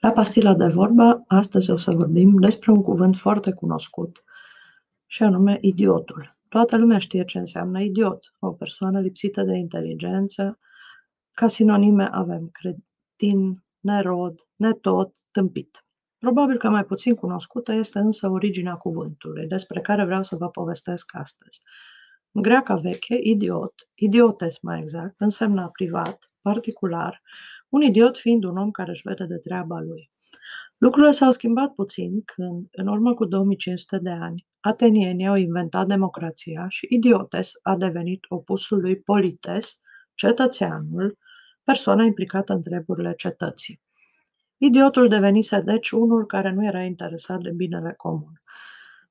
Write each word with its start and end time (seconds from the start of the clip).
La 0.00 0.12
pastila 0.12 0.54
de 0.54 0.66
vorbă, 0.66 1.24
astăzi 1.26 1.70
o 1.70 1.76
să 1.76 1.90
vorbim 1.90 2.38
despre 2.38 2.70
un 2.70 2.82
cuvânt 2.82 3.16
foarte 3.16 3.52
cunoscut, 3.52 4.24
și 5.06 5.22
anume 5.22 5.58
idiotul. 5.60 6.36
Toată 6.48 6.76
lumea 6.76 6.98
știe 6.98 7.24
ce 7.24 7.38
înseamnă 7.38 7.80
idiot, 7.80 8.34
o 8.38 8.52
persoană 8.52 9.00
lipsită 9.00 9.42
de 9.42 9.56
inteligență. 9.56 10.58
Ca 11.32 11.48
sinonime 11.48 12.08
avem 12.12 12.48
cretin, 12.48 13.64
nerod, 13.80 14.48
netot, 14.56 15.14
tâmpit. 15.30 15.84
Probabil 16.18 16.58
că 16.58 16.68
mai 16.68 16.84
puțin 16.84 17.14
cunoscută 17.14 17.72
este 17.72 17.98
însă 17.98 18.28
originea 18.28 18.74
cuvântului, 18.74 19.46
despre 19.46 19.80
care 19.80 20.04
vreau 20.04 20.22
să 20.22 20.36
vă 20.36 20.48
povestesc 20.48 21.10
astăzi. 21.14 21.60
În 22.32 22.42
greaca 22.42 22.76
veche, 22.76 23.18
idiot, 23.22 23.74
idiotes 23.94 24.58
mai 24.60 24.80
exact, 24.80 25.14
însemna 25.20 25.68
privat, 25.68 26.30
particular, 26.40 27.22
un 27.68 27.82
idiot 27.82 28.18
fiind 28.18 28.44
un 28.44 28.56
om 28.56 28.70
care 28.70 28.90
își 28.90 29.02
vede 29.04 29.26
de 29.26 29.38
treaba 29.38 29.80
lui. 29.80 30.10
Lucrurile 30.78 31.12
s-au 31.12 31.32
schimbat 31.32 31.74
puțin 31.74 32.22
când, 32.24 32.66
în 32.70 32.86
urmă 32.86 33.14
cu 33.14 33.24
2500 33.24 33.98
de 33.98 34.10
ani, 34.10 34.46
atenienii 34.60 35.26
au 35.26 35.34
inventat 35.34 35.86
democrația 35.86 36.66
și 36.68 36.86
idiotes 36.90 37.52
a 37.62 37.76
devenit 37.76 38.24
opusul 38.28 38.80
lui 38.80 39.00
polites, 39.00 39.80
cetățeanul, 40.14 41.18
persoana 41.64 42.04
implicată 42.04 42.52
în 42.52 42.62
treburile 42.62 43.14
cetății. 43.14 43.80
Idiotul 44.56 45.08
devenise 45.08 45.60
deci 45.60 45.90
unul 45.90 46.26
care 46.26 46.52
nu 46.52 46.64
era 46.66 46.82
interesat 46.82 47.40
de 47.40 47.50
binele 47.50 47.94
comun. 47.96 48.42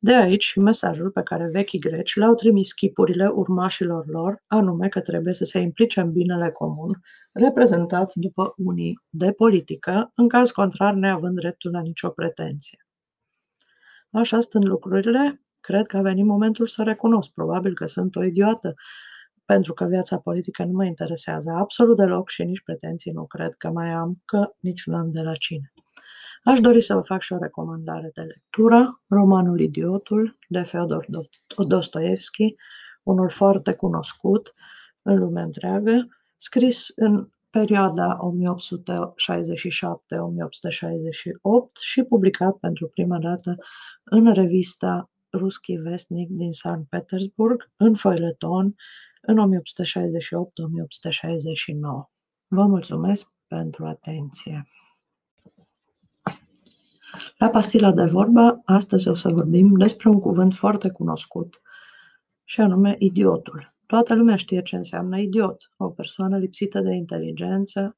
De 0.00 0.14
aici 0.14 0.44
și 0.44 0.60
mesajul 0.60 1.10
pe 1.10 1.22
care 1.22 1.48
vechii 1.52 1.78
greci 1.78 2.16
l-au 2.16 2.34
trimis 2.34 2.72
chipurile 2.72 3.26
urmașilor 3.26 4.06
lor, 4.06 4.42
anume 4.46 4.88
că 4.88 5.00
trebuie 5.00 5.34
să 5.34 5.44
se 5.44 5.58
implice 5.58 6.00
în 6.00 6.12
binele 6.12 6.50
comun, 6.50 7.00
reprezentat 7.32 8.14
după 8.14 8.54
unii 8.56 9.00
de 9.08 9.32
politică, 9.32 10.12
în 10.14 10.28
caz 10.28 10.50
contrar 10.50 10.94
neavând 10.94 11.36
dreptul 11.36 11.70
la 11.70 11.80
nicio 11.80 12.08
pretenție. 12.08 12.86
Așa 14.10 14.40
stând 14.40 14.64
lucrurile, 14.64 15.42
cred 15.60 15.86
că 15.86 15.96
a 15.96 16.02
venit 16.02 16.24
momentul 16.24 16.66
să 16.66 16.82
recunosc, 16.82 17.30
probabil 17.30 17.74
că 17.74 17.86
sunt 17.86 18.16
o 18.16 18.24
idiotă, 18.24 18.74
pentru 19.44 19.72
că 19.72 19.84
viața 19.84 20.18
politică 20.18 20.64
nu 20.64 20.72
mă 20.72 20.84
interesează 20.84 21.50
absolut 21.50 21.96
deloc 21.96 22.28
și 22.28 22.44
nici 22.44 22.62
pretenții 22.62 23.12
nu 23.12 23.26
cred 23.26 23.54
că 23.54 23.68
mai 23.68 23.90
am, 23.90 24.22
că 24.24 24.52
nici 24.60 24.86
nu 24.86 24.96
am 24.96 25.12
de 25.12 25.20
la 25.20 25.34
cine. 25.34 25.72
Aș 26.50 26.60
dori 26.60 26.80
să 26.80 26.94
vă 26.94 27.00
fac 27.00 27.20
și 27.20 27.32
o 27.32 27.38
recomandare 27.38 28.10
de 28.14 28.20
lectură, 28.20 29.02
romanul 29.08 29.60
Idiotul 29.60 30.38
de 30.48 30.62
Feodor 30.62 31.06
Dostoevski, 31.66 32.54
unul 33.02 33.30
foarte 33.30 33.72
cunoscut 33.72 34.54
în 35.02 35.18
lumea 35.18 35.42
întreagă, 35.42 36.08
scris 36.36 36.92
în 36.96 37.28
perioada 37.50 38.18
1867-1868 38.18 38.20
și 41.80 42.02
publicat 42.02 42.56
pentru 42.56 42.88
prima 42.88 43.18
dată 43.18 43.56
în 44.04 44.32
revista 44.32 45.10
Ruski 45.32 45.76
Vestnik 45.76 46.28
din 46.28 46.52
Sankt 46.52 46.88
Petersburg, 46.88 47.70
în 47.76 47.94
foileton, 47.94 48.74
în 49.22 49.36
1868-1869. 49.36 49.40
Vă 52.46 52.66
mulțumesc 52.66 53.32
pentru 53.46 53.86
atenție! 53.86 54.66
La 57.36 57.48
pastila 57.48 57.92
de 57.92 58.04
vorbă, 58.04 58.60
astăzi 58.64 59.08
o 59.08 59.14
să 59.14 59.28
vorbim 59.28 59.76
despre 59.76 60.08
un 60.08 60.20
cuvânt 60.20 60.54
foarte 60.54 60.90
cunoscut, 60.90 61.60
și 62.44 62.60
anume 62.60 62.96
idiotul. 62.98 63.74
Toată 63.86 64.14
lumea 64.14 64.36
știe 64.36 64.62
ce 64.62 64.76
înseamnă 64.76 65.18
idiot, 65.18 65.72
o 65.76 65.88
persoană 65.88 66.38
lipsită 66.38 66.80
de 66.80 66.94
inteligență. 66.94 67.96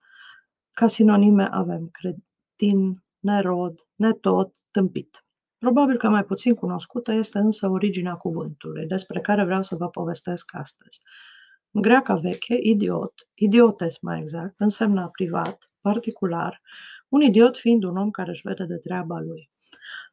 Ca 0.70 0.86
sinonime 0.86 1.48
avem 1.50 1.88
cretin, 1.88 3.04
nerod, 3.18 3.88
netot, 3.94 4.54
tâmpit. 4.70 5.24
Probabil 5.58 5.96
că 5.96 6.08
mai 6.08 6.24
puțin 6.24 6.54
cunoscută 6.54 7.12
este 7.12 7.38
însă 7.38 7.68
originea 7.68 8.14
cuvântului, 8.14 8.86
despre 8.86 9.20
care 9.20 9.44
vreau 9.44 9.62
să 9.62 9.76
vă 9.76 9.88
povestesc 9.88 10.50
astăzi. 10.54 11.00
În 11.70 11.80
greaca 11.80 12.14
veche, 12.14 12.58
idiot, 12.60 13.28
idiotes 13.34 13.98
mai 14.00 14.20
exact, 14.20 14.54
însemna 14.60 15.08
privat, 15.08 15.70
particular, 15.80 16.60
un 17.10 17.20
idiot 17.20 17.56
fiind 17.56 17.84
un 17.84 17.96
om 17.96 18.10
care 18.10 18.30
își 18.30 18.42
vede 18.44 18.64
de 18.64 18.76
treaba 18.76 19.18
lui. 19.18 19.50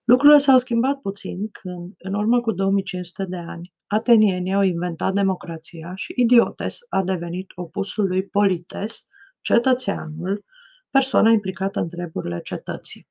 Lucrurile 0.03 0.39
s-au 0.39 0.57
schimbat 0.57 1.01
puțin 1.01 1.49
când, 1.51 1.93
în 1.97 2.13
urmă 2.13 2.41
cu 2.41 2.51
2500 2.51 3.25
de 3.25 3.37
ani, 3.37 3.73
atenienii 3.87 4.53
au 4.53 4.61
inventat 4.61 5.13
democrația 5.13 5.95
și 5.95 6.13
idiotes 6.15 6.79
a 6.89 7.03
devenit 7.03 7.51
opusul 7.55 8.07
lui 8.07 8.27
polites, 8.27 9.07
cetățeanul, 9.41 10.45
persoana 10.89 11.29
implicată 11.29 11.79
în 11.79 11.87
treburile 11.87 12.39
cetății. 12.39 13.07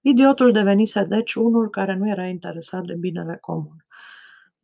Idiotul 0.00 0.52
devenise 0.52 1.04
deci 1.04 1.34
unul 1.34 1.70
care 1.70 1.94
nu 1.94 2.08
era 2.08 2.26
interesat 2.26 2.84
de 2.84 2.94
binele 2.94 3.38
comun. 3.40 3.83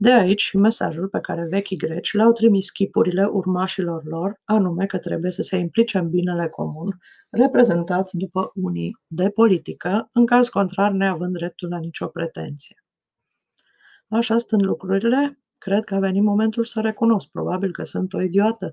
De 0.02 0.12
aici 0.12 0.40
și 0.40 0.56
mesajul 0.56 1.08
pe 1.08 1.20
care 1.20 1.46
vechii 1.46 1.76
greci 1.76 2.12
l-au 2.12 2.32
trimis 2.32 2.70
chipurile 2.70 3.24
urmașilor 3.24 4.04
lor, 4.04 4.40
anume 4.44 4.86
că 4.86 4.98
trebuie 4.98 5.30
să 5.30 5.42
se 5.42 5.56
implice 5.56 5.98
în 5.98 6.10
binele 6.10 6.48
comun, 6.48 6.98
reprezentat 7.30 8.12
după 8.12 8.50
unii 8.54 8.96
de 9.06 9.30
politică, 9.30 10.08
în 10.12 10.26
caz 10.26 10.48
contrar 10.48 10.90
neavând 10.92 11.32
dreptul 11.32 11.68
la 11.68 11.78
nicio 11.78 12.06
pretenție. 12.06 12.84
Așa 14.08 14.38
stând 14.38 14.62
lucrurile, 14.62 15.40
cred 15.58 15.84
că 15.84 15.94
a 15.94 15.98
venit 15.98 16.22
momentul 16.22 16.64
să 16.64 16.80
recunosc, 16.80 17.28
probabil 17.28 17.72
că 17.72 17.84
sunt 17.84 18.12
o 18.12 18.22
idiotă, 18.22 18.72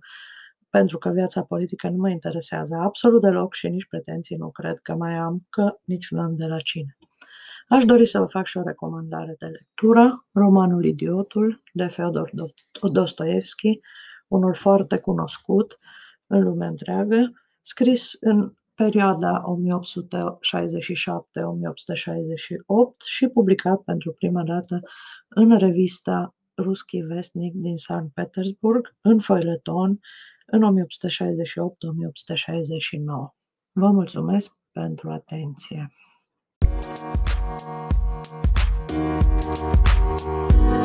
pentru 0.69 0.97
că 0.97 1.09
viața 1.09 1.43
politică 1.43 1.89
nu 1.89 1.97
mă 1.97 2.09
interesează 2.09 2.75
absolut 2.75 3.21
deloc 3.21 3.53
și 3.53 3.67
nici 3.69 3.87
pretenții 3.87 4.35
nu 4.35 4.51
cred 4.51 4.79
că 4.79 4.95
mai 4.95 5.13
am, 5.13 5.45
că 5.49 5.79
nici 5.83 6.09
nu 6.09 6.19
am 6.19 6.35
de 6.35 6.45
la 6.45 6.59
cine. 6.59 6.97
Aș 7.69 7.85
dori 7.85 8.05
să 8.05 8.19
vă 8.19 8.25
fac 8.25 8.45
și 8.45 8.57
o 8.57 8.61
recomandare 8.61 9.35
de 9.39 9.45
lectură, 9.45 10.25
romanul 10.31 10.85
Idiotul 10.85 11.63
de 11.73 11.87
Feodor 11.87 12.31
Dostoevski, 12.91 13.79
unul 14.27 14.55
foarte 14.55 14.97
cunoscut 14.97 15.77
în 16.27 16.43
lumea 16.43 16.67
întreagă, 16.67 17.31
scris 17.61 18.17
în 18.19 18.53
perioada 18.75 19.43
1867-1868 19.43 19.49
și 23.05 23.27
publicat 23.27 23.81
pentru 23.81 24.11
prima 24.11 24.43
dată 24.43 24.79
în 25.27 25.57
revista 25.57 26.35
Ruski 26.57 27.01
Vestnik 27.01 27.53
din 27.53 27.77
Sankt 27.77 28.13
Petersburg, 28.13 28.95
în 29.01 29.19
foileton, 29.19 29.99
în 30.45 30.61
1868-1869. 30.61 30.65
Vă 33.71 33.91
mulțumesc 33.91 34.57
pentru 34.71 35.09
atenție! 35.09 35.91
Thank 37.59 37.87
you. 40.51 40.76